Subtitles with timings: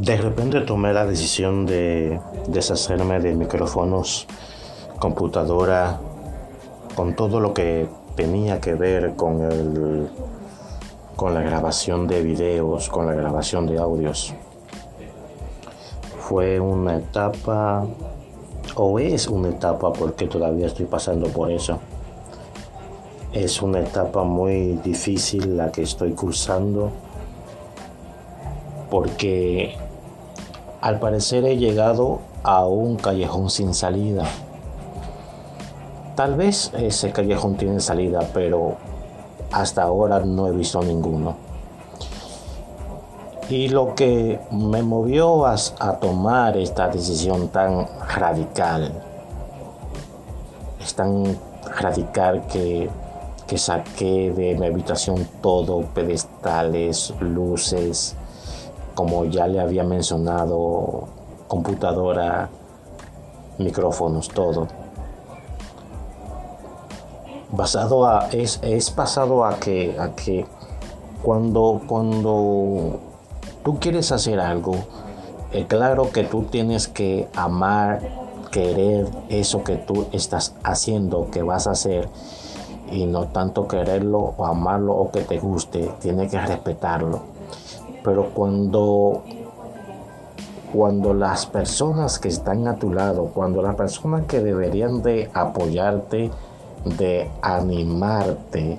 [0.00, 2.18] De repente tomé la decisión de
[2.48, 4.26] deshacerme de micrófonos,
[4.98, 6.00] computadora,
[6.96, 7.86] con todo lo que
[8.16, 10.08] tenía que ver con el
[11.16, 14.32] con la grabación de videos, con la grabación de audios.
[16.18, 17.84] Fue una etapa
[18.76, 21.78] o es una etapa porque todavía estoy pasando por eso.
[23.34, 26.90] Es una etapa muy difícil la que estoy cursando
[28.90, 29.76] porque
[30.80, 34.24] al parecer he llegado a un callejón sin salida.
[36.16, 38.76] Tal vez ese callejón tiene salida, pero
[39.52, 41.36] hasta ahora no he visto ninguno.
[43.50, 45.56] Y lo que me movió a,
[46.00, 48.92] tomar esta decisión tan radical,
[50.80, 51.36] es tan
[51.78, 52.88] radical que,
[53.46, 58.14] que saqué de mi habitación todo, pedestales, luces,
[58.94, 61.08] como ya le había mencionado,
[61.48, 62.48] computadora,
[63.58, 64.68] micrófonos, todo.
[67.52, 70.46] Basado a, es, es basado a que, a que
[71.22, 73.00] cuando, cuando
[73.64, 74.74] tú quieres hacer algo,
[75.52, 78.00] es claro que tú tienes que amar,
[78.52, 82.08] querer eso que tú estás haciendo, que vas a hacer,
[82.90, 87.39] y no tanto quererlo o amarlo o que te guste, tienes que respetarlo.
[88.04, 89.22] Pero cuando,
[90.72, 96.30] cuando las personas que están a tu lado, cuando las personas que deberían de apoyarte,
[96.84, 98.78] de animarte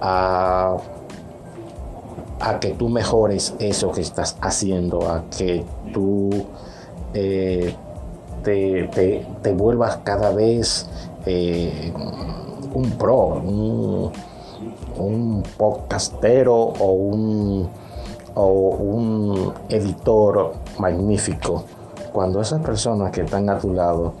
[0.00, 0.76] a,
[2.40, 6.30] a que tú mejores eso que estás haciendo, a que tú
[7.14, 7.74] eh,
[8.42, 10.86] te, te, vuelvas cada vez
[11.26, 11.92] eh,
[12.74, 14.12] un pro, un,
[14.98, 17.68] un podcastero o un
[18.34, 21.64] o un editor magnífico,
[22.12, 24.12] cuando esas personas que están a tu lado,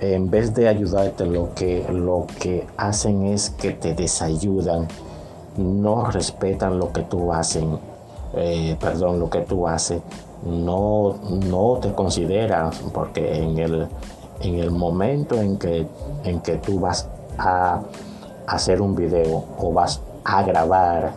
[0.00, 4.86] en vez de ayudarte, lo que, lo que hacen es que te desayudan,
[5.56, 7.78] no respetan lo que tú hacen,
[8.34, 10.00] eh, perdón, lo que tú haces,
[10.44, 11.16] no,
[11.48, 13.88] no te consideran, porque en el,
[14.40, 15.86] en el momento en que,
[16.24, 17.80] en que tú vas a
[18.46, 21.12] hacer un video o vas a grabar,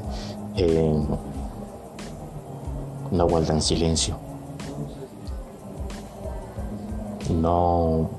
[3.11, 4.15] no guardan silencio.
[7.29, 8.09] No,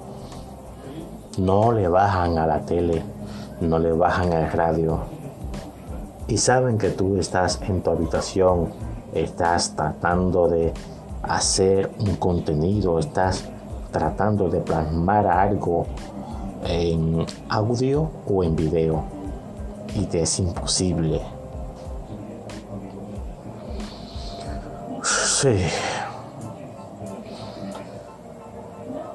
[1.38, 3.02] no le bajan a la tele,
[3.60, 5.00] no le bajan al radio.
[6.28, 8.70] Y saben que tú estás en tu habitación,
[9.12, 10.72] estás tratando de
[11.22, 13.44] hacer un contenido, estás
[13.90, 15.86] tratando de plasmar algo
[16.64, 19.02] en audio o en video.
[19.94, 21.20] Y te es imposible
[25.42, 25.58] Sí.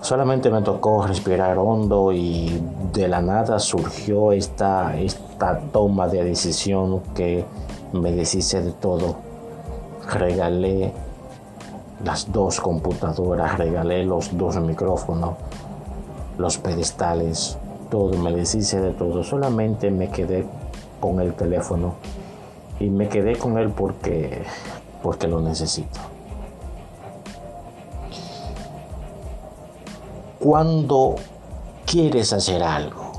[0.02, 2.62] Solamente me tocó respirar hondo y
[2.92, 7.46] de la nada surgió esta, esta toma de decisión que
[7.94, 9.16] me deshice de todo.
[10.12, 10.92] Regalé
[12.04, 15.36] las dos computadoras, regalé los dos micrófonos,
[16.38, 17.58] los pedestales,
[17.90, 19.24] todo, me deshice de todo.
[19.24, 20.46] Solamente me quedé
[21.00, 21.94] con el teléfono
[22.82, 24.44] y me quedé con él porque,
[25.02, 26.17] porque lo necesito.
[30.48, 31.16] Cuando
[31.86, 33.12] quieres hacer algo.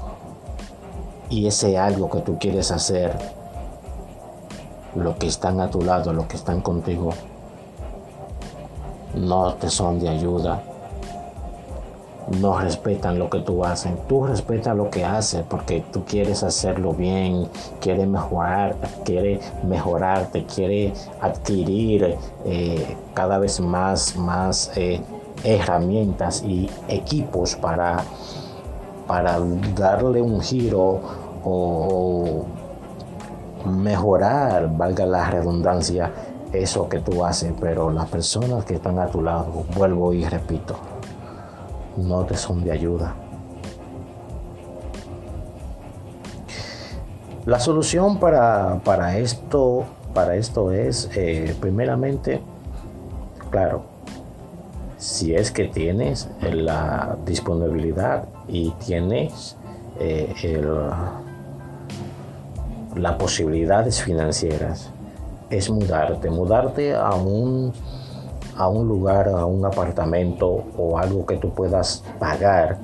[1.28, 3.12] Y ese algo que tú quieres hacer,
[4.94, 7.10] lo que están a tu lado, lo que están contigo,
[9.14, 10.62] no te son de ayuda,
[12.40, 16.94] no respetan lo que tú haces, tú respetas lo que haces porque tú quieres hacerlo
[16.94, 17.46] bien,
[17.82, 18.74] quieres mejorar,
[19.04, 22.16] quieres mejorarte, quieres adquirir
[22.46, 25.02] eh, cada vez más, más eh,
[25.44, 27.98] herramientas y equipos para,
[29.06, 29.38] para
[29.76, 31.00] darle un giro
[31.44, 32.44] o,
[33.66, 36.12] mejorar, valga la redundancia,
[36.52, 40.76] eso que tú haces, pero las personas que están a tu lado, vuelvo y repito,
[41.96, 43.14] no te son de ayuda.
[47.44, 49.84] La solución para, para esto,
[50.14, 52.42] para esto es, eh, primeramente,
[53.50, 53.97] claro,
[55.08, 59.56] si es que tienes la disponibilidad y tienes
[59.98, 60.62] eh,
[62.94, 64.90] las posibilidades financieras,
[65.48, 67.72] es mudarte, mudarte a un,
[68.54, 70.46] a un lugar, a un apartamento
[70.76, 72.76] o algo que tú puedas pagar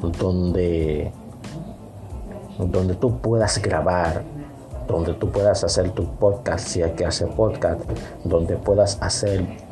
[0.00, 1.10] donde,
[2.56, 4.22] donde tú puedas grabar,
[4.86, 7.80] donde tú puedas hacer tu podcast, si hay que hacer podcast,
[8.22, 9.67] donde puedas hacer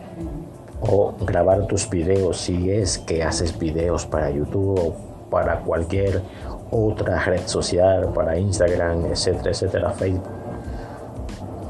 [0.81, 2.39] o grabar tus videos.
[2.39, 4.95] Si es que haces videos para YouTube o
[5.31, 6.23] para cualquier
[6.71, 10.23] otra red social, para Instagram, etcétera, etcétera, Facebook,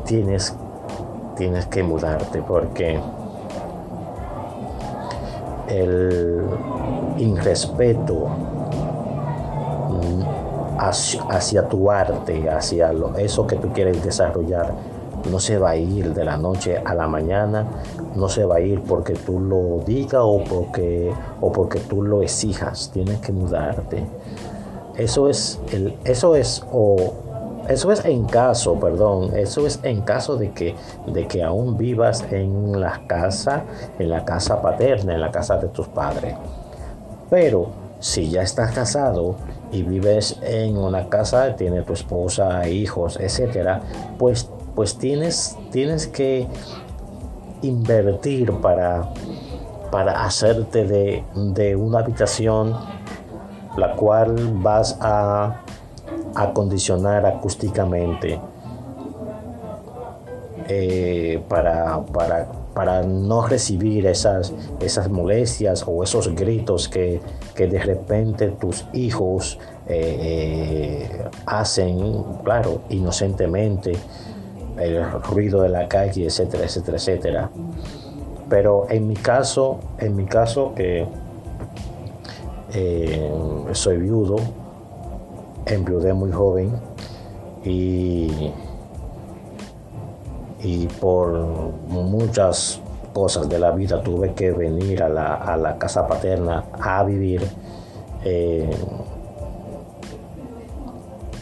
[0.04, 0.54] tienes,
[1.36, 2.98] tienes que mudarte porque
[5.68, 6.42] el
[7.18, 8.28] irrespeto
[9.90, 10.22] mm,
[10.78, 14.74] hacia, tu arte, hacia eso que tú quieres desarrollar,
[15.30, 17.66] no se va a ir de la noche a la mañana,
[18.14, 22.22] no se va a ir porque tú lo digas o porque, o porque tú lo
[22.22, 24.04] exijas, tienes que mudarte.
[24.96, 27.14] Eso es, el, eso es, o
[27.68, 30.74] eso es en caso, perdón, eso es en caso de que,
[31.06, 33.64] de que aún vivas en casa,
[33.98, 36.34] en la casa paterna, en la casa de tus padres.
[37.28, 37.68] Pero
[37.98, 39.34] si ya estás casado
[39.72, 43.80] y vives en una casa, tiene tu esposa, hijos, etcétera,
[44.18, 46.46] pues, pues tienes, tienes que
[47.62, 49.10] invertir para,
[49.90, 52.74] para hacerte de, de una habitación
[53.76, 55.60] la cual vas a
[56.34, 58.40] acondicionar acústicamente
[60.68, 62.46] eh, para, para,
[62.76, 67.22] para, no recibir esas, esas molestias o esos gritos que,
[67.56, 69.58] de repente tus hijos
[69.88, 73.96] eh, eh, hacen, claro, inocentemente,
[74.78, 77.50] el ruido de la calle, etcétera, etcétera, etcétera.
[78.50, 81.06] Pero en mi caso, en mi caso, que
[83.72, 84.36] soy viudo,
[85.64, 86.72] enviudé muy joven
[87.64, 88.52] y,
[90.66, 91.30] y por
[91.88, 92.80] muchas
[93.12, 97.48] cosas de la vida tuve que venir a la, casa paterna a vivir.
[98.24, 98.76] Eh,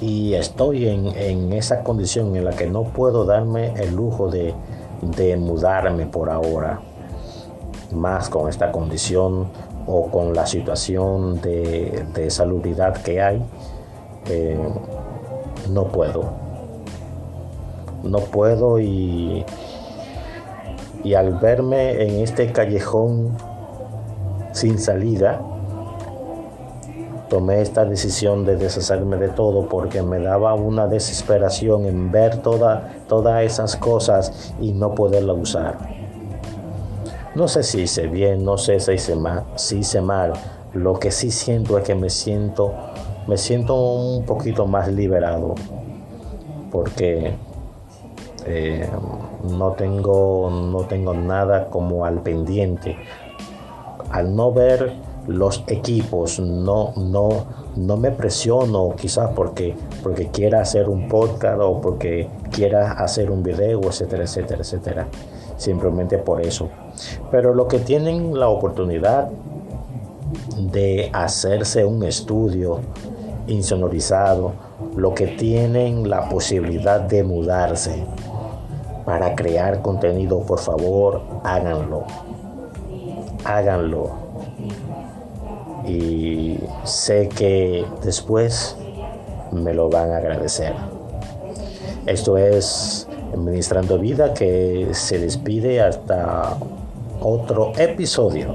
[0.03, 4.55] y estoy en, esa condición en la que no puedo darme el lujo de,
[5.39, 6.81] mudarme por ahora,
[7.93, 9.49] más con esta condición
[9.87, 13.43] o con la situación de, de salubridad que hay.
[14.27, 14.59] Eh,
[15.71, 16.44] no puedo.
[18.05, 19.45] No puedo y,
[21.03, 23.37] y al verme en este callejón
[24.53, 25.41] sin salida,
[27.29, 32.93] tomé esta decisión de deshacerme de todo porque me daba una desesperación en ver toda,
[33.09, 35.77] todas esas cosas y no poderla usar.
[37.35, 40.35] No sé si hice bien, no sé si hice mal, si hice mal.
[40.73, 42.73] Lo que sí siento es que me siento
[43.27, 45.55] me siento un poquito más liberado
[46.71, 47.35] porque
[48.47, 48.89] eh,
[49.51, 52.97] no, tengo, no tengo nada como al pendiente.
[54.11, 54.93] Al no ver
[55.27, 57.45] los equipos, no, no,
[57.77, 63.43] no me presiono quizás porque, porque quiera hacer un podcast o porque quiera hacer un
[63.43, 65.07] video, etcétera, etcétera, etcétera.
[65.57, 66.69] Simplemente por eso.
[67.31, 69.29] Pero lo que tienen la oportunidad
[70.59, 72.81] de hacerse un estudio
[73.47, 74.53] insonorizado,
[74.97, 78.05] lo que tienen la posibilidad de mudarse
[79.05, 82.05] para crear contenido, por favor, háganlo.
[83.45, 84.11] Háganlo.
[85.87, 88.77] Y sé que después
[89.53, 90.73] me lo van a agradecer.
[92.07, 96.57] Esto es Administrando Vida que se despide hasta
[97.21, 98.55] otro episodio.